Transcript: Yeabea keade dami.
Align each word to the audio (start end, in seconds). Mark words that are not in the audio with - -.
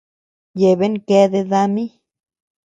Yeabea 0.59 1.01
keade 1.07 1.41
dami. 1.51 1.85